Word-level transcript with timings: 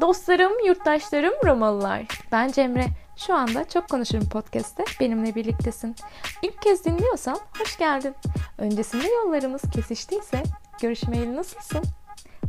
Dostlarım, 0.00 0.52
yurttaşlarım, 0.66 1.34
Romalılar. 1.44 2.06
Ben 2.32 2.48
Cemre. 2.48 2.86
Şu 3.16 3.34
anda 3.34 3.68
Çok 3.68 3.88
Konuşurum 3.88 4.28
Podcast'te 4.28 4.84
benimle 5.00 5.34
birliktesin. 5.34 5.96
İlk 6.42 6.62
kez 6.62 6.84
dinliyorsan 6.84 7.38
hoş 7.58 7.78
geldin. 7.78 8.14
Öncesinde 8.58 9.08
yollarımız 9.08 9.62
kesiştiyse 9.74 10.42
görüşmeyeli 10.80 11.36
nasılsın? 11.36 11.82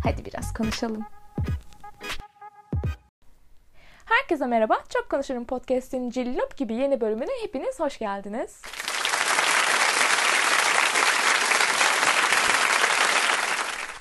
Hadi 0.04 0.25
biraz 0.25 0.54
konuşalım. 0.54 1.05
Herkese 4.06 4.46
merhaba. 4.46 4.79
Çok 4.90 5.10
Konuşurum 5.10 5.46
Podcast'in 5.46 6.10
Cillop 6.10 6.58
gibi 6.58 6.74
yeni 6.74 7.02
bölümüne 7.02 7.31
hepiniz 7.44 7.79
hoş 7.79 8.00
geldiniz. 8.00 8.62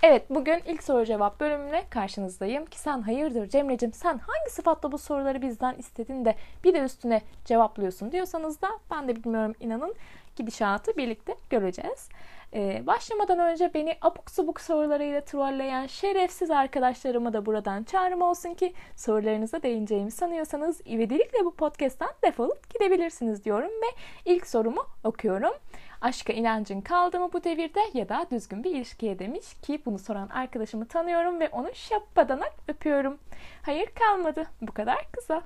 Evet 0.02 0.30
bugün 0.30 0.62
ilk 0.66 0.82
soru 0.82 1.04
cevap 1.04 1.40
bölümüne 1.40 1.84
karşınızdayım 1.90 2.66
ki 2.66 2.78
sen 2.78 3.00
hayırdır 3.00 3.48
Cemre'cim 3.48 3.92
sen 3.92 4.18
hangi 4.18 4.50
sıfatla 4.50 4.92
bu 4.92 4.98
soruları 4.98 5.42
bizden 5.42 5.74
istedin 5.74 6.24
de 6.24 6.34
bir 6.64 6.74
de 6.74 6.80
üstüne 6.80 7.22
cevaplıyorsun 7.44 8.12
diyorsanız 8.12 8.62
da 8.62 8.68
ben 8.90 9.08
de 9.08 9.16
bilmiyorum 9.16 9.54
inanın 9.60 9.94
gidişatı 10.36 10.96
birlikte 10.96 11.36
göreceğiz. 11.50 12.08
Ee, 12.54 12.82
başlamadan 12.86 13.38
önce 13.38 13.74
beni 13.74 13.96
abuk 14.02 14.30
subuk 14.30 14.60
sorularıyla 14.60 15.20
trolleyen 15.20 15.86
şerefsiz 15.86 16.50
arkadaşlarıma 16.50 17.32
da 17.32 17.46
buradan 17.46 17.84
çağrım 17.84 18.22
olsun 18.22 18.54
ki 18.54 18.74
sorularınıza 18.96 19.62
değineceğimi 19.62 20.10
sanıyorsanız 20.10 20.80
ivedilikle 20.86 21.44
bu 21.44 21.54
podcast'ten 21.54 22.10
defolup 22.24 22.74
gidebilirsiniz 22.74 23.44
diyorum 23.44 23.70
ve 23.70 23.86
ilk 24.24 24.46
sorumu 24.46 24.82
okuyorum. 25.04 25.52
Aşka 26.00 26.32
inancın 26.32 26.80
kaldı 26.80 27.20
mı 27.20 27.32
bu 27.32 27.44
devirde 27.44 27.80
ya 27.94 28.08
da 28.08 28.26
düzgün 28.30 28.64
bir 28.64 28.70
ilişkiye 28.70 29.18
demiş 29.18 29.54
ki 29.62 29.82
bunu 29.86 29.98
soran 29.98 30.28
arkadaşımı 30.28 30.88
tanıyorum 30.88 31.40
ve 31.40 31.48
onu 31.48 31.70
şapadanak 31.74 32.52
öpüyorum. 32.68 33.18
Hayır 33.62 33.86
kalmadı. 33.86 34.46
Bu 34.60 34.72
kadar 34.72 35.06
kısa. 35.12 35.42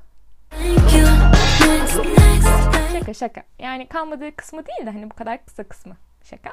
Şaka 2.92 3.14
şaka. 3.14 3.42
Yani 3.58 3.88
kalmadığı 3.88 4.36
kısmı 4.36 4.66
değil 4.66 4.86
de 4.86 4.90
hani 4.90 5.10
bu 5.10 5.14
kadar 5.14 5.44
kısa 5.44 5.64
kısmı. 5.64 5.96
Şaka. 6.24 6.52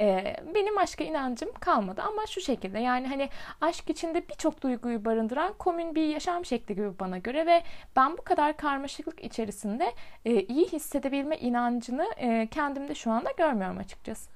Ee, 0.00 0.36
benim 0.54 0.78
aşka 0.78 1.04
inancım 1.04 1.52
kalmadı 1.52 2.02
ama 2.02 2.26
şu 2.26 2.40
şekilde 2.40 2.78
yani 2.78 3.06
hani 3.06 3.28
aşk 3.60 3.90
içinde 3.90 4.28
birçok 4.28 4.62
duyguyu 4.62 5.04
barındıran 5.04 5.52
komün 5.58 5.94
bir 5.94 6.06
yaşam 6.06 6.44
şekli 6.44 6.74
gibi 6.74 6.98
bana 7.00 7.18
göre 7.18 7.46
ve 7.46 7.62
ben 7.96 8.18
bu 8.18 8.22
kadar 8.22 8.56
karmaşıklık 8.56 9.24
içerisinde 9.24 9.92
e, 10.24 10.42
iyi 10.42 10.66
hissedebilme 10.66 11.38
inancını 11.38 12.06
e, 12.16 12.46
kendimde 12.46 12.94
şu 12.94 13.10
anda 13.10 13.30
görmüyorum 13.36 13.78
açıkçası. 13.78 14.30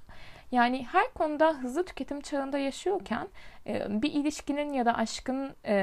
Yani 0.53 0.87
her 0.93 1.13
konuda 1.15 1.51
hızlı 1.51 1.85
tüketim 1.85 2.21
çağında 2.21 2.59
yaşıyorken 2.59 3.29
e, 3.67 4.03
bir 4.03 4.13
ilişkinin 4.13 4.73
ya 4.73 4.87
da 4.87 4.95
aşkın 4.95 5.55
e, 5.65 5.75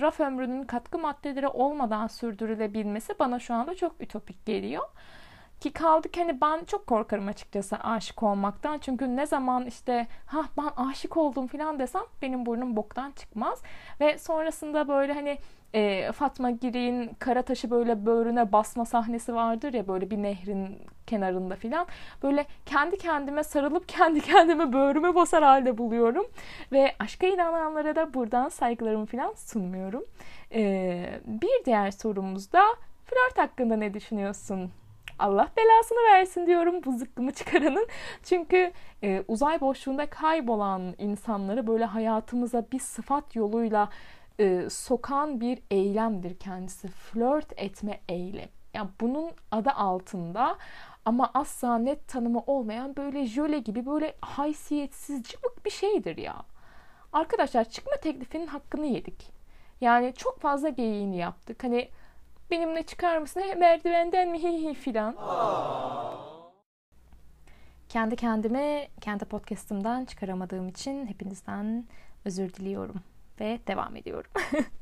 raf 0.00 0.20
ömrünün 0.20 0.64
katkı 0.64 0.98
maddeleri 0.98 1.48
olmadan 1.48 2.06
sürdürülebilmesi 2.06 3.18
bana 3.18 3.38
şu 3.38 3.54
anda 3.54 3.74
çok 3.74 4.00
ütopik 4.00 4.46
geliyor. 4.46 4.84
Ki 5.60 5.72
kaldık 5.72 6.16
hani 6.16 6.40
ben 6.40 6.64
çok 6.64 6.86
korkarım 6.86 7.28
açıkçası 7.28 7.76
aşık 7.76 8.22
olmaktan. 8.22 8.78
Çünkü 8.78 9.16
ne 9.16 9.26
zaman 9.26 9.66
işte 9.66 10.06
ha 10.26 10.44
ben 10.58 10.84
aşık 10.84 11.16
oldum 11.16 11.46
falan 11.46 11.78
desem 11.78 12.02
benim 12.22 12.46
burnum 12.46 12.76
boktan 12.76 13.10
çıkmaz. 13.10 13.62
Ve 14.00 14.18
sonrasında 14.18 14.88
böyle 14.88 15.12
hani 15.12 15.38
e, 15.74 16.12
Fatma 16.12 16.50
Giri'nin 16.50 17.14
kara 17.18 17.42
taşı 17.42 17.70
böyle 17.70 18.06
böğrüne 18.06 18.52
basma 18.52 18.84
sahnesi 18.84 19.34
vardır 19.34 19.72
ya 19.72 19.88
böyle 19.88 20.10
bir 20.10 20.16
nehrin 20.22 20.78
kenarında 21.06 21.56
filan. 21.56 21.86
Böyle 22.22 22.46
kendi 22.66 22.98
kendime 22.98 23.44
sarılıp 23.44 23.88
kendi 23.98 24.20
kendime 24.20 24.72
böğrüme 24.72 25.14
basar 25.14 25.42
halde 25.42 25.78
buluyorum. 25.78 26.26
Ve 26.72 26.94
aşka 26.98 27.26
inananlara 27.26 27.96
da 27.96 28.14
buradan 28.14 28.48
saygılarımı 28.48 29.06
filan 29.06 29.32
sunmuyorum. 29.32 30.04
E, 30.54 31.20
bir 31.26 31.64
diğer 31.64 31.90
sorumuz 31.90 32.52
da 32.52 32.62
flört 33.04 33.38
hakkında 33.38 33.76
ne 33.76 33.94
düşünüyorsun? 33.94 34.70
Allah 35.20 35.48
belasını 35.56 35.98
versin 36.12 36.46
diyorum 36.46 36.84
bu 36.84 36.98
zıkkımı 36.98 37.32
çıkaranın. 37.32 37.86
Çünkü 38.22 38.72
e, 39.02 39.24
uzay 39.28 39.60
boşluğunda 39.60 40.10
kaybolan 40.10 40.94
insanları 40.98 41.66
böyle 41.66 41.84
hayatımıza 41.84 42.66
bir 42.72 42.78
sıfat 42.78 43.36
yoluyla 43.36 43.88
e, 44.40 44.70
sokan 44.70 45.40
bir 45.40 45.58
eylemdir 45.70 46.38
kendisi. 46.38 46.88
Flört 46.88 47.52
etme 47.56 48.00
eylem. 48.08 48.48
Yani 48.74 48.90
bunun 49.00 49.30
adı 49.50 49.70
altında 49.70 50.58
ama 51.04 51.30
asla 51.34 51.78
net 51.78 52.08
tanımı 52.08 52.42
olmayan 52.46 52.96
böyle 52.96 53.26
jöle 53.26 53.58
gibi 53.58 53.86
böyle 53.86 54.14
haysiyetsiz 54.20 55.22
cıvık 55.22 55.64
bir 55.64 55.70
şeydir 55.70 56.16
ya. 56.16 56.36
Arkadaşlar 57.12 57.64
çıkma 57.64 57.92
teklifinin 58.02 58.46
hakkını 58.46 58.86
yedik. 58.86 59.32
Yani 59.80 60.12
çok 60.16 60.40
fazla 60.40 60.68
geyiğini 60.68 61.16
yaptık. 61.16 61.64
Hani 61.64 61.88
benimle 62.50 62.82
çıkar 62.82 63.18
mısın? 63.18 63.42
Merdivenden 63.58 64.28
mi 64.28 64.42
hi 64.42 64.74
filan. 64.74 65.16
Kendi 67.88 68.16
kendime, 68.16 68.88
kendi 69.00 69.24
podcastımdan 69.24 70.04
çıkaramadığım 70.04 70.68
için 70.68 71.06
hepinizden 71.06 71.84
özür 72.24 72.54
diliyorum 72.54 73.00
ve 73.40 73.58
devam 73.66 73.96
ediyorum. 73.96 74.30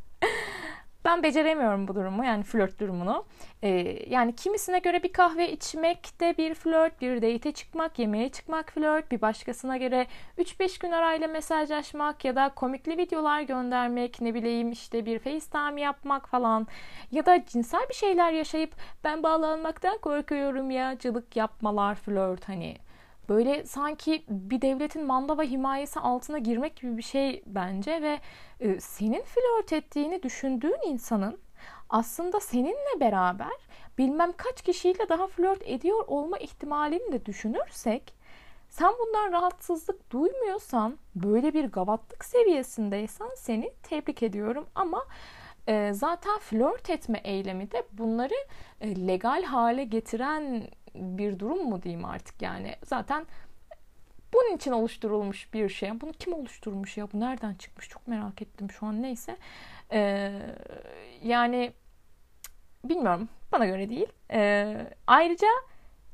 ben 1.08 1.22
beceremiyorum 1.22 1.88
bu 1.88 1.94
durumu 1.94 2.24
yani 2.24 2.42
flört 2.42 2.80
durumunu. 2.80 3.24
Ee, 3.62 3.68
yani 4.08 4.36
kimisine 4.36 4.78
göre 4.78 5.02
bir 5.02 5.12
kahve 5.12 5.52
içmek 5.52 6.20
de 6.20 6.34
bir 6.38 6.54
flört, 6.54 7.00
bir 7.00 7.22
date 7.22 7.52
çıkmak, 7.52 7.98
yemeğe 7.98 8.28
çıkmak 8.28 8.72
flört, 8.72 9.12
bir 9.12 9.20
başkasına 9.20 9.76
göre 9.76 10.06
3-5 10.38 10.80
gün 10.80 10.92
arayla 10.92 11.28
mesajlaşmak 11.28 12.24
ya 12.24 12.36
da 12.36 12.48
komikli 12.54 12.98
videolar 12.98 13.42
göndermek, 13.42 14.20
ne 14.20 14.34
bileyim 14.34 14.72
işte 14.72 15.06
bir 15.06 15.18
FaceTime 15.18 15.80
yapmak 15.80 16.28
falan 16.28 16.66
ya 17.10 17.26
da 17.26 17.44
cinsel 17.46 17.88
bir 17.88 17.94
şeyler 17.94 18.32
yaşayıp 18.32 18.74
ben 19.04 19.22
bağlanmaktan 19.22 19.98
korkuyorum 19.98 20.70
ya 20.70 20.98
cılık 20.98 21.36
yapmalar 21.36 21.94
flört 21.94 22.48
hani 22.48 22.76
böyle 23.28 23.64
sanki 23.64 24.24
bir 24.28 24.62
devletin 24.62 25.06
manda 25.06 25.38
ve 25.38 25.46
himayesi 25.46 26.00
altına 26.00 26.38
girmek 26.38 26.76
gibi 26.76 26.96
bir 26.96 27.02
şey 27.02 27.42
bence 27.46 28.02
ve 28.02 28.20
e, 28.60 28.80
senin 28.80 29.22
flört 29.22 29.72
ettiğini 29.72 30.22
düşündüğün 30.22 30.88
insanın 30.88 31.38
aslında 31.90 32.40
seninle 32.40 33.00
beraber 33.00 33.56
bilmem 33.98 34.32
kaç 34.36 34.62
kişiyle 34.62 35.08
daha 35.08 35.26
flört 35.26 35.62
ediyor 35.64 36.04
olma 36.06 36.38
ihtimalini 36.38 37.12
de 37.12 37.26
düşünürsek 37.26 38.14
sen 38.68 38.92
bundan 38.98 39.32
rahatsızlık 39.32 40.12
duymuyorsan 40.12 40.98
böyle 41.14 41.54
bir 41.54 41.64
gavatlık 41.64 42.24
seviyesindeysen 42.24 43.30
seni 43.36 43.72
tebrik 43.82 44.22
ediyorum. 44.22 44.66
Ama 44.74 45.04
e, 45.68 45.92
zaten 45.92 46.38
flört 46.38 46.90
etme 46.90 47.20
eylemi 47.24 47.70
de 47.70 47.82
bunları 47.92 48.34
e, 48.80 49.06
legal 49.06 49.42
hale 49.42 49.84
getiren 49.84 50.68
bir 50.94 51.38
durum 51.38 51.68
mu 51.68 51.82
diyeyim 51.82 52.04
artık 52.04 52.42
yani. 52.42 52.76
Zaten 52.84 53.26
bunun 54.34 54.56
için 54.56 54.72
oluşturulmuş 54.72 55.54
bir 55.54 55.68
şey. 55.68 56.00
Bunu 56.00 56.12
kim 56.12 56.32
oluşturmuş 56.34 56.96
ya? 56.96 57.12
Bu 57.12 57.20
nereden 57.20 57.54
çıkmış? 57.54 57.88
Çok 57.88 58.08
merak 58.08 58.42
ettim 58.42 58.70
şu 58.70 58.86
an. 58.86 59.02
Neyse. 59.02 59.36
Ee, 59.92 60.32
yani 61.22 61.72
bilmiyorum. 62.84 63.28
Bana 63.52 63.66
göre 63.66 63.88
değil. 63.88 64.06
Ee, 64.32 64.86
ayrıca 65.06 65.46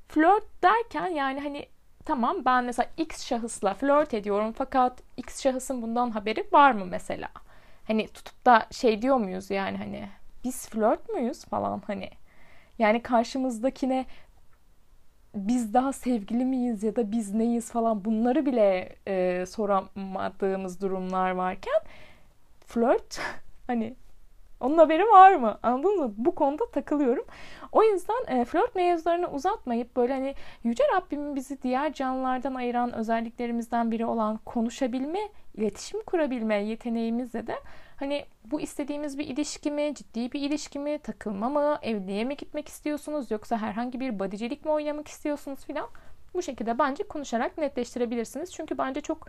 flört 0.08 0.62
derken 0.62 1.06
yani 1.06 1.40
hani 1.40 1.66
tamam 2.04 2.44
ben 2.44 2.64
mesela 2.64 2.90
X 2.96 3.26
şahısla 3.26 3.74
flört 3.74 4.14
ediyorum 4.14 4.52
fakat 4.52 5.02
X 5.16 5.42
şahısın 5.42 5.82
bundan 5.82 6.10
haberi 6.10 6.48
var 6.52 6.72
mı 6.72 6.86
mesela? 6.86 7.28
Hani 7.86 8.08
tutup 8.08 8.46
da 8.46 8.66
şey 8.70 9.02
diyor 9.02 9.16
muyuz 9.16 9.50
yani 9.50 9.78
hani 9.78 10.08
biz 10.44 10.68
flört 10.68 11.08
müyüz 11.08 11.44
falan 11.44 11.82
hani. 11.86 12.10
Yani 12.78 13.02
karşımızdakine 13.02 14.06
biz 15.34 15.74
daha 15.74 15.92
sevgili 15.92 16.44
miyiz 16.44 16.82
ya 16.82 16.96
da 16.96 17.12
biz 17.12 17.34
neyiz 17.34 17.70
falan 17.70 18.04
bunları 18.04 18.46
bile 18.46 18.96
e, 19.06 19.46
soramadığımız 19.46 20.80
durumlar 20.80 21.30
varken 21.30 21.80
flört 22.66 23.20
hani 23.66 23.94
onun 24.60 24.78
haberi 24.78 25.02
var 25.02 25.34
mı? 25.34 25.58
Anladınız 25.62 25.98
mı? 26.00 26.14
Bu 26.16 26.34
konuda 26.34 26.70
takılıyorum. 26.70 27.24
O 27.72 27.82
yüzden 27.82 28.26
e, 28.28 28.44
flört 28.44 28.74
mevzularını 28.74 29.30
uzatmayıp 29.30 29.96
böyle 29.96 30.12
hani 30.12 30.34
Yüce 30.64 30.84
Rabbimin 30.96 31.36
bizi 31.36 31.62
diğer 31.62 31.92
canlılardan 31.92 32.54
ayıran 32.54 32.92
özelliklerimizden 32.92 33.90
biri 33.90 34.06
olan 34.06 34.36
konuşabilme, 34.36 35.20
iletişim 35.54 36.02
kurabilme 36.02 36.54
yeteneğimizle 36.54 37.46
de 37.46 37.54
hani 37.96 38.24
bu 38.44 38.60
istediğimiz 38.60 39.18
bir 39.18 39.26
ilişki 39.26 39.70
mi, 39.70 39.94
ciddi 39.94 40.32
bir 40.32 40.40
ilişki 40.40 40.78
mi, 40.78 40.98
takılma 40.98 41.48
mı, 41.48 41.78
evliliğe 41.82 42.24
mi 42.24 42.36
gitmek 42.36 42.68
istiyorsunuz 42.68 43.30
yoksa 43.30 43.58
herhangi 43.58 44.00
bir 44.00 44.18
badicilik 44.18 44.64
mi 44.64 44.70
oynamak 44.70 45.08
istiyorsunuz 45.08 45.64
filan 45.64 45.88
bu 46.34 46.42
şekilde 46.42 46.78
bence 46.78 47.02
konuşarak 47.02 47.58
netleştirebilirsiniz. 47.58 48.52
Çünkü 48.52 48.78
bence 48.78 49.00
çok 49.00 49.28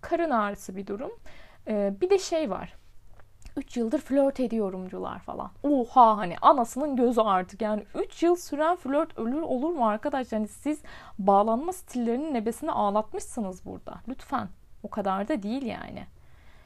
karın 0.00 0.30
ağrısı 0.30 0.76
bir 0.76 0.86
durum. 0.86 1.12
Ee, 1.68 1.94
bir 2.00 2.10
de 2.10 2.18
şey 2.18 2.50
var 2.50 2.79
3 3.56 3.76
yıldır 3.76 3.98
flört 3.98 4.40
ediyorumcular 4.40 5.18
falan. 5.18 5.50
Oha 5.62 6.16
hani 6.16 6.36
anasının 6.42 6.96
gözü 6.96 7.20
artık. 7.20 7.62
Yani 7.62 7.84
3 7.94 8.22
yıl 8.22 8.36
süren 8.36 8.76
flört 8.76 9.18
ölür 9.18 9.42
olur 9.42 9.70
mu 9.70 9.88
arkadaş? 9.88 10.32
Yani 10.32 10.48
siz 10.48 10.82
bağlanma 11.18 11.72
stillerinin 11.72 12.34
nebesini 12.34 12.72
ağlatmışsınız 12.72 13.66
burada. 13.66 14.00
Lütfen. 14.08 14.48
O 14.82 14.90
kadar 14.90 15.28
da 15.28 15.42
değil 15.42 15.62
yani. 15.62 16.06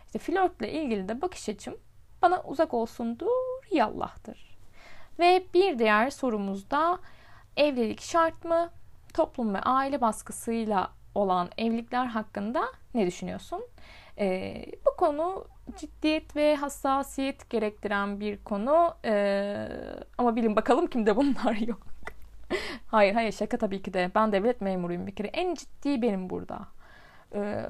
İşte 0.06 0.18
flörtle 0.18 0.72
ilgili 0.72 1.08
de 1.08 1.22
bakış 1.22 1.48
açım 1.48 1.76
bana 2.22 2.42
uzak 2.42 2.74
olsundur 2.74 3.28
yallahdır. 3.70 4.58
Ve 5.18 5.46
bir 5.54 5.78
diğer 5.78 6.10
sorumuzda 6.10 6.98
evlilik 7.56 8.00
şart 8.00 8.44
mı? 8.44 8.70
Toplum 9.14 9.54
ve 9.54 9.60
aile 9.60 10.00
baskısıyla 10.00 10.90
olan 11.14 11.48
evlilikler 11.58 12.06
hakkında 12.06 12.64
ne 12.94 13.06
düşünüyorsun? 13.06 13.64
Ee, 14.18 14.64
bu 14.86 14.96
konu 14.96 15.44
ciddiyet 15.76 16.36
ve 16.36 16.56
hassasiyet 16.56 17.50
gerektiren 17.50 18.20
bir 18.20 18.44
konu. 18.44 18.94
Ee, 19.04 19.68
ama 20.18 20.36
bilin 20.36 20.56
bakalım 20.56 20.86
kimde 20.86 21.16
bunlar 21.16 21.54
yok. 21.54 21.86
hayır 22.86 23.14
hayır 23.14 23.32
şaka 23.32 23.58
tabii 23.58 23.82
ki 23.82 23.94
de. 23.94 24.10
Ben 24.14 24.32
devlet 24.32 24.60
memuruyum 24.60 25.06
bir 25.06 25.14
kere. 25.14 25.28
En 25.28 25.54
ciddi 25.54 26.02
benim 26.02 26.30
burada. 26.30 26.58
Ee, 27.34 27.66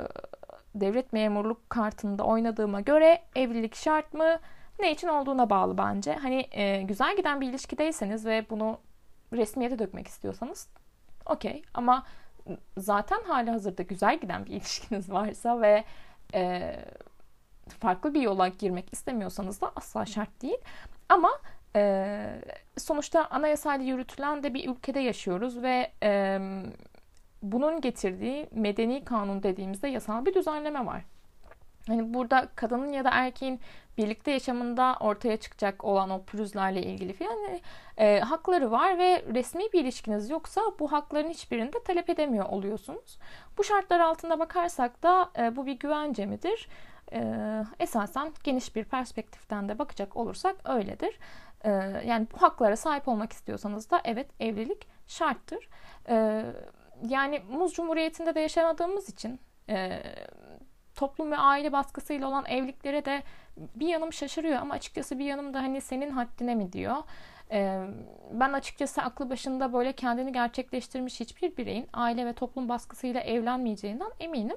devlet 0.74 1.12
memurluk 1.12 1.70
kartında 1.70 2.24
oynadığıma 2.24 2.80
göre 2.80 3.22
evlilik 3.36 3.74
şart 3.74 4.14
mı? 4.14 4.38
Ne 4.78 4.92
için 4.92 5.08
olduğuna 5.08 5.50
bağlı 5.50 5.78
bence. 5.78 6.12
Hani 6.14 6.48
e, 6.52 6.82
güzel 6.82 7.16
giden 7.16 7.40
bir 7.40 7.48
ilişkideyseniz 7.48 8.26
ve 8.26 8.46
bunu 8.50 8.78
resmiyete 9.32 9.78
dökmek 9.78 10.08
istiyorsanız 10.08 10.68
okey. 11.26 11.62
Ama 11.74 12.06
zaten 12.78 13.18
hali 13.26 13.50
hazırda 13.50 13.82
güzel 13.82 14.20
giden 14.20 14.46
bir 14.46 14.50
ilişkiniz 14.50 15.12
varsa 15.12 15.60
ve 15.60 15.84
e, 16.34 16.76
farklı 17.80 18.14
bir 18.14 18.20
yola 18.20 18.48
girmek 18.48 18.92
istemiyorsanız 18.92 19.60
da 19.60 19.72
asla 19.76 20.06
şart 20.06 20.42
değil. 20.42 20.58
Ama 21.08 21.30
e, 21.76 22.40
sonuçta 22.78 23.26
anayasayla 23.26 23.84
yürütülen 23.84 24.42
de 24.42 24.54
bir 24.54 24.68
ülkede 24.68 25.00
yaşıyoruz 25.00 25.62
ve 25.62 25.92
e, 26.02 26.40
bunun 27.42 27.80
getirdiği 27.80 28.48
medeni 28.52 29.04
kanun 29.04 29.42
dediğimizde 29.42 29.88
yasal 29.88 30.26
bir 30.26 30.34
düzenleme 30.34 30.86
var. 30.86 31.04
Hani 31.88 32.14
burada 32.14 32.48
kadının 32.56 32.92
ya 32.92 33.04
da 33.04 33.10
erkeğin 33.12 33.60
birlikte 33.98 34.30
yaşamında 34.30 34.96
ortaya 35.00 35.36
çıkacak 35.36 35.84
olan 35.84 36.10
o 36.10 36.24
pürüzlerle 36.24 36.82
ilgili 36.82 37.12
falan 37.12 37.38
e, 37.98 38.20
hakları 38.20 38.70
var 38.70 38.98
ve 38.98 39.24
resmi 39.34 39.72
bir 39.72 39.80
ilişkiniz 39.80 40.30
yoksa 40.30 40.60
bu 40.78 40.92
hakların 40.92 41.30
hiçbirini 41.30 41.72
de 41.72 41.82
talep 41.84 42.10
edemiyor 42.10 42.48
oluyorsunuz. 42.48 43.18
Bu 43.58 43.64
şartlar 43.64 44.00
altında 44.00 44.38
bakarsak 44.38 45.02
da 45.02 45.30
e, 45.38 45.56
bu 45.56 45.66
bir 45.66 45.78
güvence 45.78 46.26
midir? 46.26 46.68
E, 47.12 47.22
esasen 47.80 48.32
geniş 48.44 48.76
bir 48.76 48.84
perspektiften 48.84 49.68
de 49.68 49.78
bakacak 49.78 50.16
olursak 50.16 50.56
öyledir. 50.64 51.18
E, 51.64 51.70
yani 52.06 52.26
bu 52.32 52.42
haklara 52.42 52.76
sahip 52.76 53.08
olmak 53.08 53.32
istiyorsanız 53.32 53.90
da 53.90 54.00
evet 54.04 54.26
evlilik 54.40 54.86
şarttır. 55.06 55.68
E, 56.08 56.44
yani 57.08 57.42
Muz 57.50 57.72
Cumhuriyeti'nde 57.72 58.34
de 58.34 58.40
yaşamadığımız 58.40 59.08
için 59.08 59.40
e, 59.68 60.02
toplum 60.96 61.30
ve 61.30 61.36
aile 61.36 61.72
baskısıyla 61.72 62.28
olan 62.28 62.44
evliliklere 62.46 63.04
de 63.04 63.22
bir 63.56 63.88
yanım 63.88 64.12
şaşırıyor 64.12 64.58
ama 64.58 64.74
açıkçası 64.74 65.18
bir 65.18 65.24
yanım 65.24 65.54
da 65.54 65.58
hani 65.58 65.80
senin 65.80 66.10
haddine 66.10 66.54
mi 66.54 66.72
diyor. 66.72 66.96
Ben 68.32 68.52
açıkçası 68.52 69.02
aklı 69.02 69.30
başında 69.30 69.72
böyle 69.72 69.92
kendini 69.92 70.32
gerçekleştirmiş 70.32 71.20
hiçbir 71.20 71.56
bireyin 71.56 71.86
aile 71.92 72.26
ve 72.26 72.32
toplum 72.32 72.68
baskısıyla 72.68 73.20
evlenmeyeceğinden 73.20 74.10
eminim. 74.20 74.56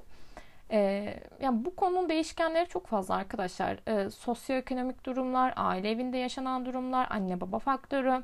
Yani 1.42 1.66
bu 1.66 1.75
konunun 1.75 2.10
değişkenleri 2.10 2.69
çok 2.69 2.88
fazla 2.88 3.16
arkadaşlar. 3.16 3.78
Sosyoekonomik 4.10 5.06
durumlar, 5.06 5.54
aile 5.56 5.92
evinde 5.92 6.18
yaşanan 6.18 6.66
durumlar, 6.66 7.07
anne 7.10 7.42
baba 7.42 7.60
faktörü, 7.60 8.24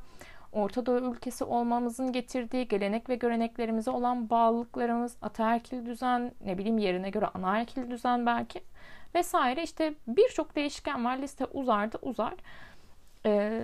Orta 0.54 0.86
Doğu 0.86 1.14
ülkesi 1.14 1.44
olmamızın 1.44 2.12
getirdiği 2.12 2.68
gelenek 2.68 3.10
ve 3.10 3.16
göreneklerimize 3.16 3.92
olan 3.92 4.30
bağlılıklarımız, 4.30 5.18
ataerkil 5.22 5.86
düzen, 5.86 6.32
ne 6.46 6.58
bileyim 6.58 6.78
yerine 6.78 7.10
göre 7.10 7.26
anaerkil 7.26 7.92
düzen 7.92 8.26
belki 8.26 8.64
vesaire 9.16 9.64
işte 9.64 9.94
birçok 10.08 10.56
değişken 10.56 11.06
var. 11.06 11.18
Liste 11.18 11.46
uzar 11.46 11.92
da 11.92 11.98
uzar. 12.02 12.34
Ee, 13.26 13.64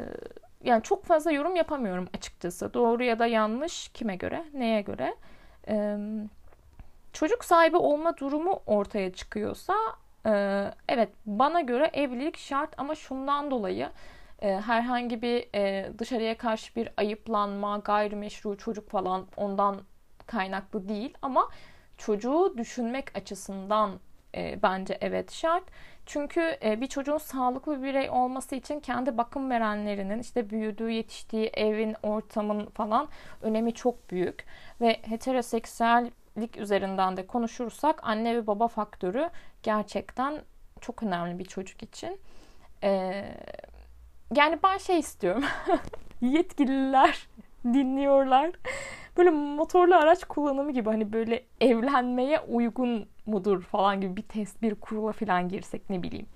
yani 0.64 0.84
çok 0.84 1.06
fazla 1.06 1.32
yorum 1.32 1.56
yapamıyorum 1.56 2.10
açıkçası. 2.18 2.74
Doğru 2.74 3.04
ya 3.04 3.20
da 3.20 3.26
yanlış 3.26 3.88
kime 3.88 4.16
göre, 4.16 4.46
neye 4.54 4.82
göre. 4.82 5.16
Ee, 5.68 5.98
çocuk 7.14 7.46
sahibi 7.46 7.78
olma 7.78 8.18
durumu 8.18 8.62
ortaya 8.66 9.14
çıkıyorsa 9.14 9.74
e, 10.26 10.66
evet 10.88 11.10
bana 11.26 11.62
göre 11.62 11.90
evlilik 11.94 12.38
şart 12.38 12.70
ama 12.78 12.96
şundan 12.96 13.52
dolayı 13.52 13.90
herhangi 14.42 15.22
bir 15.22 15.48
e, 15.56 15.92
dışarıya 15.98 16.38
karşı 16.38 16.76
bir 16.76 16.90
ayıplanma, 16.98 17.78
gayrimeşru 17.78 18.58
çocuk 18.58 18.90
falan 18.90 19.28
ondan 19.38 19.82
kaynaklı 20.28 20.90
değil 20.90 21.14
ama 21.22 21.50
çocuğu 21.98 22.56
düşünmek 22.58 23.18
açısından 23.18 24.00
e, 24.36 24.60
bence 24.64 24.98
evet 25.02 25.32
şart. 25.32 25.64
Çünkü 26.06 26.58
e, 26.64 26.82
bir 26.82 26.88
çocuğun 26.88 27.18
sağlıklı 27.18 27.78
bir 27.78 27.84
birey 27.84 28.10
olması 28.10 28.56
için 28.56 28.80
kendi 28.80 29.18
bakım 29.18 29.50
verenlerinin 29.50 30.20
işte 30.20 30.50
büyüdüğü, 30.50 30.92
yetiştiği 30.92 31.48
evin, 31.48 31.96
ortamın 32.04 32.66
falan 32.66 33.08
önemi 33.42 33.74
çok 33.74 34.12
büyük. 34.12 34.46
Ve 34.82 35.00
heteroseksüellik 35.02 36.58
üzerinden 36.58 37.18
de 37.18 37.28
konuşursak 37.28 38.00
anne 38.04 38.36
ve 38.36 38.48
baba 38.48 38.68
faktörü 38.68 39.30
gerçekten 39.64 40.42
çok 40.82 41.04
önemli 41.04 41.40
bir 41.40 41.46
çocuk 41.46 41.84
için. 41.84 42.20
Eee 42.84 43.36
yani 44.36 44.60
ben 44.64 44.78
şey 44.78 45.00
istiyorum. 45.00 45.44
Yetkililer 46.22 47.28
dinliyorlar. 47.66 48.52
Böyle 49.18 49.30
motorlu 49.30 49.96
araç 49.96 50.24
kullanımı 50.24 50.72
gibi 50.72 50.90
hani 50.90 51.14
böyle 51.14 51.44
evlenmeye 51.62 52.40
uygun 52.40 53.08
mudur 53.26 53.62
falan 53.62 54.02
gibi 54.02 54.18
bir 54.18 54.22
test 54.22 54.62
bir 54.62 54.76
kurula 54.76 55.12
falan 55.12 55.50
girsek 55.50 55.90
ne 55.90 56.04
bileyim. 56.04 56.28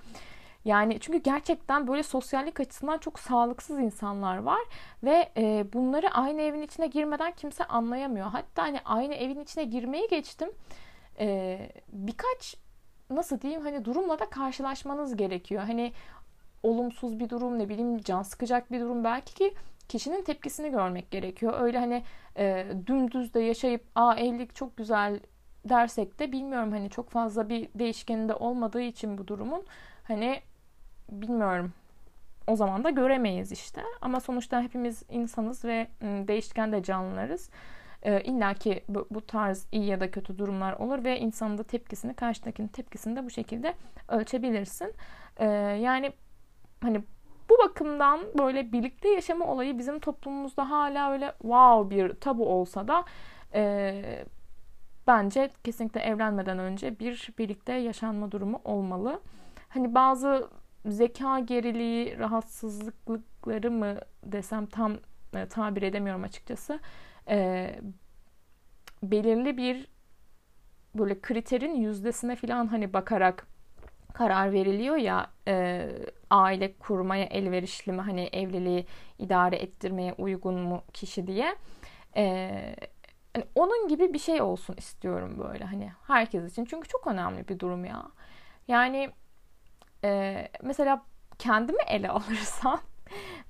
Yani 0.65 0.99
çünkü 0.99 1.17
gerçekten 1.17 1.87
böyle 1.87 2.03
sosyallik 2.03 2.59
açısından 2.59 2.97
çok 2.97 3.19
sağlıksız 3.19 3.79
insanlar 3.79 4.37
var 4.37 4.61
ve 5.03 5.31
e, 5.37 5.65
bunları 5.73 6.09
aynı 6.09 6.41
evin 6.41 6.61
içine 6.61 6.87
girmeden 6.87 7.31
kimse 7.31 7.63
anlayamıyor. 7.65 8.27
Hatta 8.27 8.63
hani 8.63 8.79
aynı 8.85 9.13
evin 9.13 9.39
içine 9.39 9.63
girmeyi 9.63 10.07
geçtim. 10.07 10.49
E, 11.19 11.59
birkaç 11.87 12.55
nasıl 13.09 13.41
diyeyim 13.41 13.61
hani 13.61 13.85
durumla 13.85 14.19
da 14.19 14.29
karşılaşmanız 14.29 15.15
gerekiyor. 15.15 15.63
Hani 15.63 15.93
olumsuz 16.63 17.19
bir 17.19 17.29
durum 17.29 17.59
ne 17.59 17.69
bileyim 17.69 17.97
can 17.97 18.21
sıkacak 18.21 18.71
bir 18.71 18.79
durum 18.79 19.03
belki 19.03 19.33
ki 19.33 19.53
kişinin 19.87 20.23
tepkisini 20.23 20.71
görmek 20.71 21.11
gerekiyor. 21.11 21.53
Öyle 21.61 21.79
hani 21.79 22.03
e, 22.37 22.65
dümdüz 22.87 23.33
de 23.33 23.39
yaşayıp 23.39 23.83
aa 23.95 24.15
evlilik 24.15 24.55
çok 24.55 24.77
güzel 24.77 25.19
dersek 25.65 26.19
de 26.19 26.31
bilmiyorum 26.31 26.71
hani 26.71 26.89
çok 26.89 27.09
fazla 27.09 27.49
bir 27.49 27.69
değişkeninde 27.75 28.33
olmadığı 28.33 28.81
için 28.81 29.17
bu 29.17 29.27
durumun 29.27 29.65
hani 30.03 30.41
bilmiyorum 31.09 31.73
o 32.47 32.55
zaman 32.55 32.83
da 32.83 32.89
göremeyiz 32.89 33.51
işte. 33.51 33.81
Ama 34.01 34.19
sonuçta 34.19 34.61
hepimiz 34.61 35.03
insanız 35.09 35.65
ve 35.65 35.87
değişken 36.01 36.71
de 36.71 36.83
canlılarız. 36.83 37.49
Ee, 38.03 38.21
İlla 38.21 38.53
ki 38.53 38.83
bu, 38.89 39.07
bu 39.11 39.27
tarz 39.27 39.67
iyi 39.71 39.85
ya 39.85 39.99
da 39.99 40.11
kötü 40.11 40.37
durumlar 40.37 40.73
olur 40.73 41.03
ve 41.03 41.19
insanın 41.19 41.57
da 41.57 41.63
tepkisini, 41.63 42.13
karşıdakinin 42.13 42.67
tepkisini 42.67 43.15
de 43.15 43.25
bu 43.25 43.29
şekilde 43.29 43.73
ölçebilirsin. 44.07 44.93
Ee, 45.37 45.45
yani 45.81 46.13
hani 46.83 47.03
bu 47.49 47.57
bakımdan 47.57 48.19
böyle 48.37 48.71
birlikte 48.71 49.09
yaşama 49.09 49.45
olayı 49.45 49.77
bizim 49.79 49.99
toplumumuzda 49.99 50.69
hala 50.69 51.11
öyle 51.11 51.31
wow 51.41 51.97
bir 51.97 52.13
tabu 52.13 52.49
olsa 52.49 52.87
da 52.87 53.05
e, 53.53 54.25
bence 55.07 55.49
kesinlikle 55.63 56.01
evlenmeden 56.01 56.59
önce 56.59 56.99
bir 56.99 57.29
birlikte 57.37 57.73
yaşanma 57.73 58.31
durumu 58.31 58.61
olmalı. 58.63 59.21
Hani 59.69 59.95
bazı 59.95 60.49
zeka 60.85 61.39
geriliği, 61.39 62.19
rahatsızlıkları 62.19 63.71
mı 63.71 63.97
desem 64.23 64.65
tam 64.65 64.97
e, 65.35 65.45
tabir 65.47 65.81
edemiyorum 65.81 66.23
açıkçası. 66.23 66.79
E, 67.27 67.69
belirli 69.03 69.57
bir 69.57 69.87
böyle 70.95 71.21
kriterin 71.21 71.75
yüzdesine 71.75 72.35
falan 72.35 72.67
hani 72.67 72.93
bakarak 72.93 73.47
karar 74.13 74.51
veriliyor 74.53 74.95
ya 74.95 75.27
e, 75.47 75.87
aile 76.29 76.73
kurmaya 76.73 77.25
elverişli 77.25 77.91
mi 77.91 78.01
hani 78.01 78.29
evliliği 78.33 78.85
idare 79.19 79.55
ettirmeye 79.55 80.13
uygun 80.13 80.55
mu 80.55 80.83
kişi 80.93 81.27
diye. 81.27 81.55
E, 82.15 82.75
hani 83.33 83.45
onun 83.55 83.87
gibi 83.87 84.13
bir 84.13 84.19
şey 84.19 84.41
olsun 84.41 84.75
istiyorum 84.77 85.35
böyle 85.47 85.65
hani 85.65 85.91
herkes 86.07 86.51
için. 86.51 86.65
Çünkü 86.65 86.87
çok 86.87 87.07
önemli 87.07 87.47
bir 87.47 87.59
durum 87.59 87.85
ya. 87.85 88.03
Yani 88.67 89.09
e, 90.03 90.47
mesela 90.63 91.05
kendimi 91.39 91.83
ele 91.87 92.09
alırsam 92.09 92.79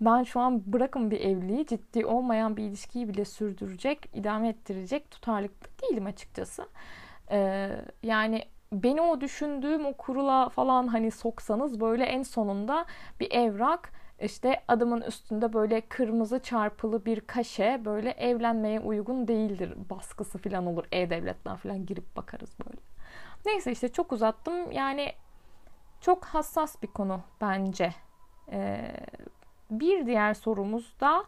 ben 0.01 0.24
şu 0.24 0.39
an 0.39 0.74
bırakın 0.74 1.12
bir 1.12 1.20
evliliği 1.22 1.65
ciddi 1.65 2.05
olmayan 2.05 2.58
bir 2.58 2.63
ilişkiyi 2.63 3.10
bile 3.10 3.25
sürdürecek, 3.25 4.10
idame 4.13 4.50
ettirecek 4.50 5.12
tutarlılıkta 5.12 5.70
değilim 5.88 6.05
açıkçası. 6.05 6.67
Ee, 7.32 7.70
yani 8.03 8.43
beni 8.74 9.01
o 9.01 9.22
düşündüğüm 9.22 9.86
o 9.86 9.94
kurula 9.94 10.50
falan 10.50 10.88
hani 10.88 11.12
soksanız 11.12 11.80
böyle 11.80 12.03
en 12.03 12.24
sonunda 12.24 12.86
bir 13.20 13.32
evrak 13.32 13.92
işte 14.22 14.62
adımın 14.68 15.01
üstünde 15.01 15.53
böyle 15.53 15.82
kırmızı 15.82 16.39
çarpılı 16.39 17.06
bir 17.06 17.20
kaşe 17.22 17.82
böyle 17.86 18.10
evlenmeye 18.12 18.80
uygun 18.80 19.27
değildir 19.27 19.74
baskısı 19.89 20.38
falan 20.38 20.65
olur. 20.65 20.86
E-devletten 20.92 21.56
falan 21.56 21.86
girip 21.86 22.15
bakarız 22.15 22.50
böyle. 22.65 22.82
Neyse 23.46 23.72
işte 23.72 23.88
çok 23.88 24.12
uzattım. 24.12 24.72
Yani 24.72 25.13
çok 26.01 26.25
hassas 26.25 26.82
bir 26.82 26.88
konu 26.88 27.22
bence. 27.42 27.94
E, 28.51 28.92
bir 29.72 30.06
diğer 30.06 30.34
sorumuz 30.34 30.96
da 31.00 31.25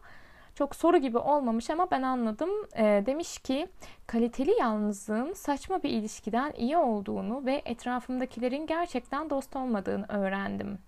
çok 0.55 0.75
soru 0.75 0.97
gibi 0.97 1.17
olmamış 1.17 1.69
ama 1.69 1.91
ben 1.91 2.01
anladım. 2.01 2.49
E, 2.77 3.03
demiş 3.05 3.37
ki 3.37 3.67
kaliteli 4.07 4.51
yalnızlığın 4.59 5.33
saçma 5.33 5.83
bir 5.83 5.89
ilişkiden 5.89 6.53
iyi 6.57 6.77
olduğunu 6.77 7.45
ve 7.45 7.61
etrafımdakilerin 7.65 8.67
gerçekten 8.67 9.29
dost 9.29 9.55
olmadığını 9.55 10.05
öğrendim. 10.09 10.79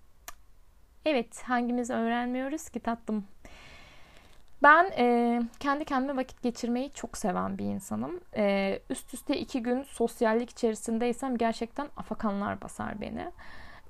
Evet 1.04 1.42
hangimiz 1.42 1.90
öğrenmiyoruz 1.90 2.68
ki 2.68 2.80
tatlım. 2.80 3.24
Ben 4.62 4.84
e, 4.98 5.40
kendi 5.60 5.84
kendime 5.84 6.16
vakit 6.16 6.42
geçirmeyi 6.42 6.90
çok 6.92 7.16
seven 7.16 7.58
bir 7.58 7.64
insanım. 7.64 8.20
E, 8.36 8.78
üst 8.90 9.14
üste 9.14 9.38
iki 9.38 9.62
gün 9.62 9.82
sosyallik 9.82 10.50
içerisindeysem 10.50 11.36
gerçekten 11.36 11.88
afakanlar 11.96 12.62
basar 12.62 13.00
beni 13.00 13.32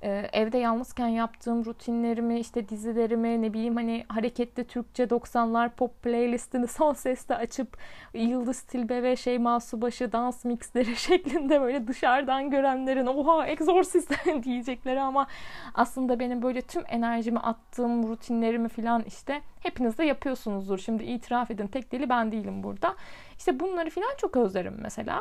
e, 0.03 0.29
evde 0.33 0.57
yalnızken 0.57 1.07
yaptığım 1.07 1.65
rutinlerimi, 1.65 2.39
işte 2.39 2.69
dizilerimi, 2.69 3.41
ne 3.41 3.53
bileyim 3.53 3.75
hani 3.75 4.05
hareketli 4.07 4.67
Türkçe 4.67 5.03
90'lar 5.03 5.69
pop 5.69 6.03
playlistini 6.03 6.67
son 6.77 6.93
sesle 6.93 7.35
açıp 7.35 7.77
Yıldız 8.13 8.61
Tilbe 8.61 9.03
ve 9.03 9.15
Şeyma 9.15 9.59
Subaşı 9.59 10.11
dans 10.11 10.45
mixleri 10.45 10.95
şeklinde 10.95 11.61
böyle 11.61 11.87
dışarıdan 11.87 12.49
görenlerin 12.49 13.05
oha 13.05 13.47
egzorsist 13.47 14.13
diyecekleri 14.43 15.01
ama 15.01 15.27
aslında 15.73 16.19
benim 16.19 16.41
böyle 16.41 16.61
tüm 16.61 16.83
enerjimi 16.87 17.39
attığım 17.39 18.07
rutinlerimi 18.07 18.69
falan 18.69 19.03
işte 19.07 19.41
hepiniz 19.59 19.97
de 19.97 20.05
yapıyorsunuzdur. 20.05 20.77
Şimdi 20.77 21.03
itiraf 21.03 21.51
edin 21.51 21.67
tek 21.67 21.91
deli 21.91 22.09
ben 22.09 22.31
değilim 22.31 22.63
burada. 22.63 22.95
İşte 23.37 23.59
bunları 23.59 23.89
falan 23.89 24.15
çok 24.17 24.37
özlerim 24.37 24.77
mesela. 24.81 25.19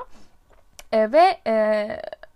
E, 0.93 1.13
ve 1.13 1.41
e, 1.47 1.87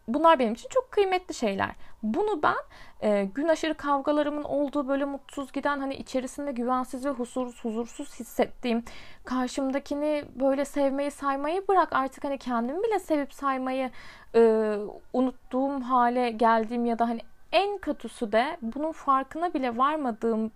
bunlar 0.09 0.39
benim 0.39 0.53
için 0.53 0.69
çok 0.69 0.93
kıymetli 0.93 1.35
şeyler. 1.35 1.71
Bunu 2.03 2.43
ben 2.43 2.57
e, 3.01 3.25
gün 3.25 3.49
aşırı 3.49 3.75
kavgalarımın 3.75 4.45
olduğu 4.45 4.89
böyle 4.89 5.05
mutsuz 5.05 5.53
giden 5.53 5.81
hani 5.81 5.95
içerisinde 5.95 6.53
güvensiz 6.53 7.05
ve 7.05 7.11
huzursuz, 7.11 7.65
huzursuz 7.65 8.21
hissettiğim 8.21 8.85
karşımdakini 9.25 10.25
böyle 10.35 10.65
sevmeyi 10.65 11.11
saymayı 11.11 11.69
bırak 11.69 11.93
artık 11.93 12.25
hani 12.25 12.39
kendimi 12.39 12.83
bile 12.83 12.99
sevip 12.99 13.35
saymayı 13.35 13.91
e, 14.35 14.75
unuttuğum 15.13 15.81
hale 15.81 16.31
geldiğim 16.31 16.85
ya 16.85 16.99
da 16.99 17.09
hani 17.09 17.21
en 17.53 17.79
kötüsü 17.79 18.33
de 18.33 18.57
bunun 18.63 18.93
farkına 18.93 19.55
bile 19.55 19.77
varmadığım 19.77 20.51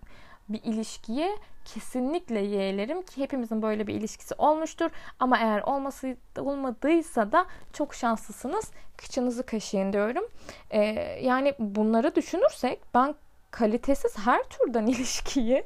bir 0.48 0.62
ilişkiye 0.62 1.36
kesinlikle 1.64 2.40
yeğlerim 2.40 3.02
ki 3.02 3.20
hepimizin 3.22 3.62
böyle 3.62 3.86
bir 3.86 3.94
ilişkisi 3.94 4.34
olmuştur. 4.38 4.90
Ama 5.20 5.38
eğer 5.38 5.62
olması 5.62 6.16
olmadıysa 6.38 7.32
da 7.32 7.46
çok 7.72 7.94
şanslısınız. 7.94 8.70
Kıçınızı 8.96 9.46
kaşıyın 9.46 9.92
diyorum. 9.92 10.24
Ee, 10.70 10.80
yani 11.22 11.54
bunları 11.58 12.14
düşünürsek 12.14 12.80
ben 12.94 13.14
kalitesiz 13.50 14.18
her 14.18 14.42
türden 14.42 14.86
ilişkiyi 14.92 15.64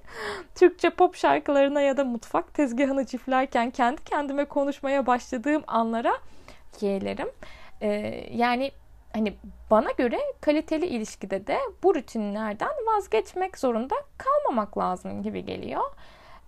Türkçe 0.55 0.91
pop 0.91 1.17
şarkılarına 1.17 1.81
ya 1.81 1.97
da 1.97 2.05
mutfak 2.05 2.55
tezgahını 2.55 3.07
çiftlerken 3.07 3.71
kendi 3.71 4.05
kendime 4.05 4.45
konuşmaya 4.45 5.07
başladığım 5.07 5.63
anlara 5.67 6.13
yeğlerim. 6.81 7.29
Ee, 7.83 7.89
yani 8.33 8.71
hani 9.13 9.37
bana 9.71 9.91
göre 9.91 10.19
kaliteli 10.41 10.87
ilişkide 10.87 11.47
de 11.47 11.59
bu 11.83 11.95
rutinlerden 11.95 12.73
vazgeçmek 12.87 13.59
zorunda 13.59 13.95
kalmamak 14.19 14.79
lazım 14.79 15.23
gibi 15.23 15.45
geliyor. 15.45 15.85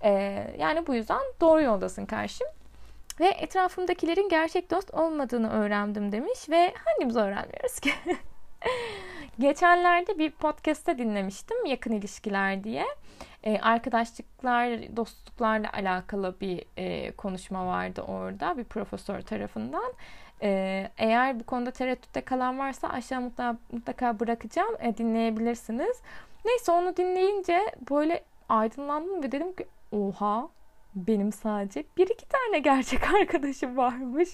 Ee, 0.04 0.10
yani 0.58 0.86
bu 0.86 0.94
yüzden 0.94 1.22
doğru 1.40 1.62
yoldasın 1.62 2.06
karşım. 2.06 2.48
Ve 3.20 3.28
etrafımdakilerin 3.28 4.28
gerçek 4.28 4.70
dost 4.70 4.94
olmadığını 4.94 5.52
öğrendim 5.52 6.12
demiş 6.12 6.48
ve 6.50 6.74
hangimiz 6.84 7.16
öğrenmiyoruz 7.16 7.80
ki? 7.80 7.90
Geçenlerde 9.38 10.18
bir 10.18 10.30
podcast'te 10.30 10.98
dinlemiştim 10.98 11.66
yakın 11.66 11.92
ilişkiler 11.92 12.64
diye. 12.64 12.86
Ee, 13.44 13.58
arkadaşlıklar, 13.58 14.96
dostluklarla 14.96 15.72
alakalı 15.72 16.40
bir 16.40 16.64
e, 16.76 17.12
konuşma 17.12 17.66
vardı 17.66 18.02
orada 18.02 18.58
bir 18.58 18.64
profesör 18.64 19.20
tarafından. 19.20 19.92
Ee, 20.42 20.90
eğer 20.98 21.40
bu 21.40 21.44
konuda 21.44 21.70
tereddütte 21.70 22.20
kalan 22.20 22.58
varsa 22.58 22.88
aşağı 22.88 23.20
mutlaka, 23.20 23.58
mutlaka 23.72 24.20
bırakacağım. 24.20 24.76
E, 24.80 24.96
dinleyebilirsiniz. 24.96 26.02
Neyse 26.44 26.72
onu 26.72 26.96
dinleyince 26.96 27.60
böyle 27.90 28.24
aydınlandım 28.48 29.22
ve 29.22 29.32
dedim 29.32 29.56
ki 29.56 29.66
oha 29.92 30.48
benim 30.94 31.32
sadece 31.32 31.84
bir 31.96 32.06
iki 32.06 32.28
tane 32.28 32.58
gerçek 32.58 33.14
arkadaşım 33.14 33.76
varmış. 33.76 34.28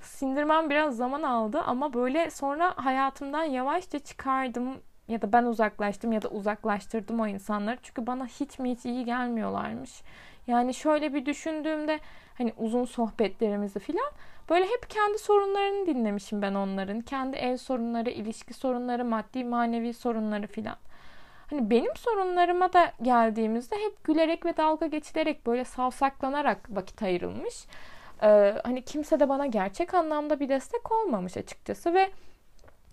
Sindirmem 0.00 0.70
biraz 0.70 0.96
zaman 0.96 1.22
aldı 1.22 1.60
ama 1.60 1.94
böyle 1.94 2.30
sonra 2.30 2.74
hayatımdan 2.76 3.44
yavaşça 3.44 3.98
çıkardım 3.98 4.80
ya 5.08 5.22
da 5.22 5.32
ben 5.32 5.44
uzaklaştım 5.44 6.12
ya 6.12 6.22
da 6.22 6.28
uzaklaştırdım 6.28 7.20
o 7.20 7.26
insanları. 7.26 7.78
Çünkü 7.82 8.06
bana 8.06 8.26
hiç 8.26 8.58
mi 8.58 8.70
hiç 8.70 8.84
iyi 8.84 9.04
gelmiyorlarmış. 9.04 10.02
Yani 10.46 10.74
şöyle 10.74 11.14
bir 11.14 11.26
düşündüğümde 11.26 12.00
hani 12.38 12.52
uzun 12.56 12.84
sohbetlerimizi 12.84 13.78
filan 13.78 14.10
böyle 14.50 14.64
hep 14.64 14.90
kendi 14.90 15.18
sorunlarını 15.18 15.86
dinlemişim 15.86 16.42
ben 16.42 16.54
onların. 16.54 17.00
Kendi 17.00 17.36
ev 17.36 17.56
sorunları, 17.56 18.10
ilişki 18.10 18.54
sorunları, 18.54 19.04
maddi 19.04 19.44
manevi 19.44 19.94
sorunları 19.94 20.46
filan. 20.46 20.76
Hani 21.50 21.70
benim 21.70 21.96
sorunlarıma 21.96 22.72
da 22.72 22.92
geldiğimizde 23.02 23.76
hep 23.76 24.04
gülerek 24.04 24.46
ve 24.46 24.56
dalga 24.56 24.86
geçilerek 24.86 25.46
böyle 25.46 25.64
savsaklanarak 25.64 26.58
vakit 26.70 27.02
ayrılmış. 27.02 27.66
Ee, 28.22 28.54
hani 28.64 28.82
kimse 28.84 29.20
de 29.20 29.28
bana 29.28 29.46
gerçek 29.46 29.94
anlamda 29.94 30.40
bir 30.40 30.48
destek 30.48 30.92
olmamış 30.92 31.36
açıkçası 31.36 31.94
ve 31.94 32.10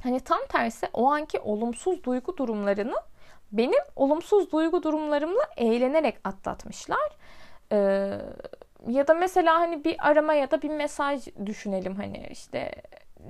hani 0.03 0.19
tam 0.19 0.39
tersi 0.49 0.87
o 0.93 1.11
anki 1.11 1.39
olumsuz 1.39 2.03
duygu 2.03 2.37
durumlarını 2.37 2.95
benim 3.51 3.83
olumsuz 3.95 4.51
duygu 4.51 4.83
durumlarımla 4.83 5.43
eğlenerek 5.57 6.17
atlatmışlar. 6.23 7.17
Ee, 7.71 8.19
ya 8.87 9.07
da 9.07 9.13
mesela 9.13 9.59
hani 9.59 9.83
bir 9.83 10.09
arama 10.09 10.33
ya 10.33 10.51
da 10.51 10.61
bir 10.61 10.69
mesaj 10.69 11.27
düşünelim 11.45 11.95
hani 11.95 12.27
işte 12.31 12.71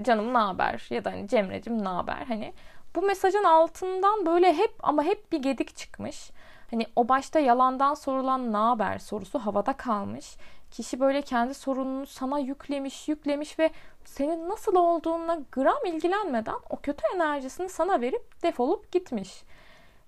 canım 0.02 0.34
ne 0.34 0.38
haber 0.38 0.88
ya 0.90 1.06
da 1.06 1.12
hani 1.12 1.28
Cemre'cim 1.28 1.84
ne 1.84 1.90
haber 1.90 2.26
hani 2.28 2.54
bu 2.96 3.02
mesajın 3.02 3.44
altından 3.44 4.26
böyle 4.26 4.54
hep 4.54 4.76
ama 4.80 5.04
hep 5.04 5.32
bir 5.32 5.40
gedik 5.40 5.76
çıkmış. 5.76 6.32
Hani 6.72 6.88
o 6.96 7.10
başta 7.10 7.40
yalandan 7.40 7.94
sorulan 7.94 8.54
ne 8.54 8.58
haber 8.58 8.98
sorusu 8.98 9.40
havada 9.40 9.74
kalmış. 9.74 10.38
Kişi 10.72 11.00
böyle 11.00 11.22
kendi 11.22 11.54
sorununu 11.54 12.06
sana 12.06 12.40
yüklemiş, 12.40 13.08
yüklemiş 13.08 13.60
ve 13.60 13.70
senin 14.06 14.50
nasıl 14.50 14.76
olduğuna 14.76 15.40
gram 15.52 15.86
ilgilenmeden 15.86 16.56
o 16.70 16.76
kötü 16.76 17.04
enerjisini 17.16 17.70
sana 17.70 18.02
verip 18.02 18.44
defolup 18.44 18.92
gitmiş. 18.92 19.44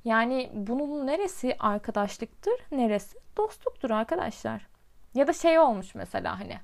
Yani 0.05 0.49
bunun 0.53 1.07
neresi 1.07 1.55
arkadaşlıktır, 1.59 2.53
neresi 2.71 3.17
dostluktur 3.37 3.89
arkadaşlar. 3.89 4.76
Ya 5.17 5.27
da 5.27 5.33
şey 5.33 5.59
olmuş 5.59 5.95
mesela 5.95 6.39
hani 6.39 6.57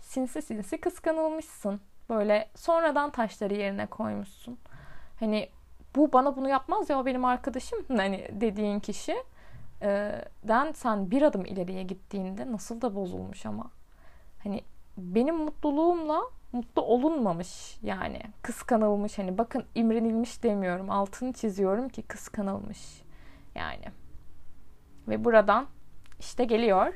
sinsi 0.00 0.42
sinsi 0.42 0.80
kıskanılmışsın. 0.80 1.80
Böyle 2.08 2.48
sonradan 2.54 3.10
taşları 3.10 3.54
yerine 3.54 3.86
koymuşsun. 3.86 4.58
Hani 5.20 5.48
bu 5.96 6.12
bana 6.12 6.36
bunu 6.36 6.48
yapmaz 6.48 6.90
ya 6.90 7.00
o 7.00 7.06
benim 7.06 7.24
arkadaşım 7.24 7.78
hani 7.96 8.28
dediğin 8.32 8.80
kişi 8.80 9.16
den 10.48 10.72
sen 10.72 11.10
bir 11.10 11.22
adım 11.22 11.44
ileriye 11.44 11.82
gittiğinde 11.82 12.52
nasıl 12.52 12.80
da 12.80 12.94
bozulmuş 12.94 13.46
ama. 13.46 13.70
Hani 14.42 14.62
benim 14.96 15.36
mutluluğumla 15.36 16.22
mutlu 16.52 16.82
olunmamış 16.82 17.78
yani 17.82 18.20
kıskanılmış 18.42 19.18
hani 19.18 19.38
bakın 19.38 19.64
imrenilmiş 19.74 20.42
demiyorum 20.42 20.90
altını 20.90 21.32
çiziyorum 21.32 21.88
ki 21.88 22.02
kıskanılmış 22.02 23.02
yani 23.54 23.84
ve 25.08 25.24
buradan 25.24 25.66
işte 26.20 26.44
geliyor 26.44 26.94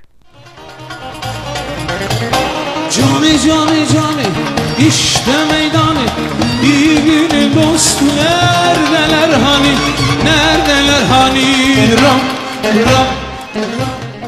Cani 2.91 3.39
cani 3.41 3.87
cani 3.89 4.27
işte 4.89 5.45
meydanı 5.51 6.07
İyi 6.63 7.03
günün 7.03 7.55
dostu 7.55 8.05
neredeler 8.05 9.29
hani 9.29 9.73
Neredeler 10.25 11.03
hani 11.03 11.43
Ram 12.03 12.21
ram 12.65 13.29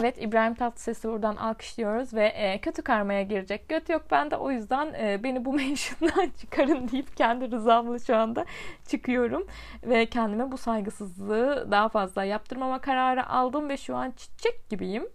Evet 0.01 0.15
İbrahim 0.19 0.55
Tatlıses'i 0.55 1.09
buradan 1.09 1.37
alkışlıyoruz 1.37 2.15
ve 2.15 2.27
e, 2.27 2.59
kötü 2.61 2.83
karmaya 2.83 3.23
girecek. 3.23 3.69
Göt 3.69 3.89
yok 3.89 4.03
bende 4.11 4.37
o 4.37 4.51
yüzden 4.51 4.95
e, 4.95 5.23
beni 5.23 5.45
bu 5.45 5.53
mention'dan 5.57 6.31
çıkarın 6.41 6.89
deyip 6.89 7.17
kendi 7.17 7.51
rızamla 7.51 7.99
şu 7.99 8.17
anda 8.17 8.45
çıkıyorum. 8.87 9.47
Ve 9.85 10.07
kendime 10.07 10.53
bu 10.53 10.59
saygısızlığı 10.59 11.69
daha 11.71 11.89
fazla 11.89 12.25
yaptırmama 12.25 12.81
kararı 12.81 13.29
aldım 13.29 13.69
ve 13.69 13.77
şu 13.77 13.97
an 13.97 14.11
çiçek 14.11 14.69
gibiyim. 14.71 15.09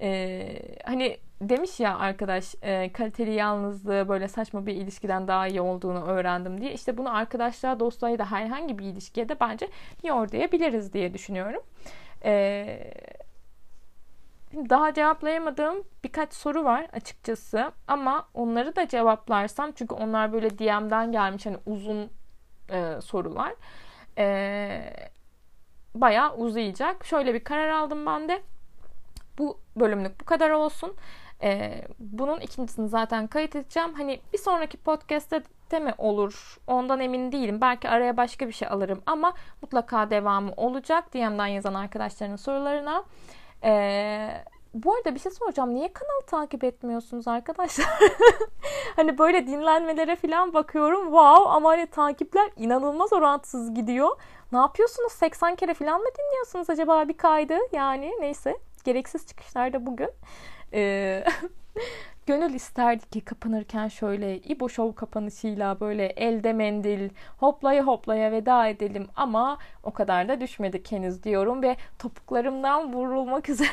Ee, 0.00 0.62
hani 0.84 1.18
demiş 1.40 1.80
ya 1.80 1.98
arkadaş 1.98 2.54
e, 2.62 2.92
kaliteli 2.92 3.32
yalnızlığı 3.32 4.08
böyle 4.08 4.28
saçma 4.28 4.66
bir 4.66 4.74
ilişkiden 4.74 5.28
daha 5.28 5.46
iyi 5.48 5.60
olduğunu 5.60 6.04
öğrendim 6.04 6.60
diye. 6.60 6.72
İşte 6.72 6.96
bunu 6.96 7.16
arkadaşlar, 7.16 7.80
dostlarla 7.80 8.18
da 8.18 8.30
herhangi 8.30 8.78
bir 8.78 8.84
ilişkiye 8.84 9.28
de 9.28 9.40
bence 9.40 9.68
yordayabiliriz 10.04 10.92
diye 10.92 11.14
düşünüyorum. 11.14 11.62
Ee, 12.24 12.94
daha 14.54 14.94
cevaplayamadığım 14.94 15.84
birkaç 16.04 16.34
soru 16.34 16.64
var 16.64 16.86
açıkçası 16.92 17.72
ama 17.88 18.28
onları 18.34 18.76
da 18.76 18.88
cevaplarsam 18.88 19.72
çünkü 19.72 19.94
onlar 19.94 20.32
böyle 20.32 20.58
DM'den 20.58 21.12
gelmiş 21.12 21.46
hani 21.46 21.56
uzun 21.66 22.10
e, 22.70 23.00
sorular. 23.00 23.54
E, 24.18 24.80
bayağı 25.94 26.36
uzayacak. 26.36 27.04
Şöyle 27.04 27.34
bir 27.34 27.44
karar 27.44 27.68
aldım 27.68 28.06
ben 28.06 28.28
de. 28.28 28.42
Bu 29.38 29.58
bölümlük 29.76 30.20
bu 30.20 30.24
kadar 30.24 30.50
olsun. 30.50 30.94
Ee, 31.42 31.82
bunun 31.98 32.40
ikincisini 32.40 32.88
zaten 32.88 33.26
kayıt 33.26 33.56
edeceğim. 33.56 33.94
Hani 33.94 34.20
bir 34.32 34.38
sonraki 34.38 34.76
podcast'te 34.76 35.42
de 35.70 35.78
mi 35.78 35.94
olur? 35.98 36.58
Ondan 36.66 37.00
emin 37.00 37.32
değilim. 37.32 37.60
Belki 37.60 37.88
araya 37.88 38.16
başka 38.16 38.48
bir 38.48 38.52
şey 38.52 38.68
alırım 38.68 39.02
ama 39.06 39.32
mutlaka 39.62 40.10
devamı 40.10 40.52
olacak. 40.56 41.14
DM'den 41.14 41.46
yazan 41.46 41.74
arkadaşların 41.74 42.36
sorularına. 42.36 43.04
Ee, 43.64 44.44
bu 44.74 44.94
arada 44.94 45.14
bir 45.14 45.20
şey 45.20 45.32
soracağım. 45.32 45.74
Niye 45.74 45.92
kanalı 45.92 46.26
takip 46.26 46.64
etmiyorsunuz 46.64 47.28
arkadaşlar? 47.28 47.86
hani 48.96 49.18
böyle 49.18 49.46
dinlenmelere 49.46 50.16
falan 50.16 50.54
bakıyorum. 50.54 51.04
Wow 51.04 51.50
ama 51.50 51.68
hani 51.68 51.86
takipler 51.86 52.50
inanılmaz 52.56 53.12
orantısız 53.12 53.74
gidiyor. 53.74 54.20
Ne 54.52 54.58
yapıyorsunuz? 54.58 55.12
80 55.12 55.54
kere 55.54 55.74
falan 55.74 56.00
mı 56.00 56.08
dinliyorsunuz 56.18 56.70
acaba 56.70 57.08
bir 57.08 57.16
kaydı? 57.16 57.54
Yani 57.72 58.12
neyse. 58.20 58.56
Gereksiz 58.84 59.26
çıkışlarda 59.26 59.86
bugün. 59.86 60.10
Ee, 60.72 61.24
gönül 62.26 62.54
isterdi 62.54 63.10
ki 63.10 63.20
kapanırken 63.20 63.88
şöyle 63.88 64.38
İbo 64.38 64.68
Show 64.68 64.94
kapanışıyla 64.94 65.80
böyle 65.80 66.06
elde 66.06 66.52
mendil 66.52 67.10
hoplaya 67.38 67.86
hoplaya 67.86 68.32
veda 68.32 68.66
edelim 68.66 69.08
ama 69.16 69.58
o 69.82 69.90
kadar 69.90 70.28
da 70.28 70.40
düşmedik 70.40 70.92
henüz 70.92 71.24
diyorum 71.24 71.62
ve 71.62 71.76
topuklarımdan 71.98 72.92
vurulmak 72.94 73.48
üzere 73.48 73.68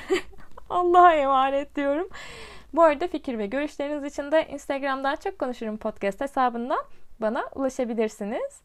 Allah'a 0.70 1.14
emanet 1.14 1.76
diyorum. 1.76 2.10
Bu 2.74 2.84
arada 2.84 3.08
fikir 3.08 3.38
ve 3.38 3.46
görüşleriniz 3.46 4.14
için 4.14 4.32
de 4.32 4.48
Instagram'dan 4.48 5.16
çok 5.16 5.40
konuşurum 5.40 5.78
podcast 5.78 6.22
hesabından 6.22 6.84
bana 7.22 7.46
ulaşabilirsiniz. 7.56 8.62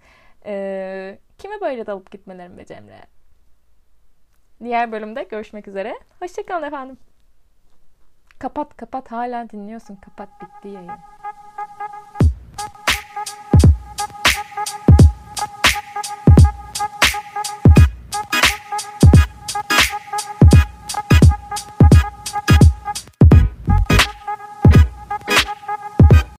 Ee, 0.46 1.18
kime 1.38 1.60
böyle 1.60 1.86
dalıp 1.86 2.10
gitmelerim 2.10 2.58
be 2.58 2.66
Cemre? 2.66 3.19
Diğer 4.64 4.92
bölümde 4.92 5.22
görüşmek 5.22 5.68
üzere. 5.68 5.98
Hoşçakalın 6.18 6.66
efendim. 6.66 6.98
Kapat 8.38 8.76
kapat 8.76 9.12
hala 9.12 9.50
dinliyorsun. 9.50 9.96
Kapat 9.96 10.28
bitti 10.42 10.68
yayın. 10.68 10.90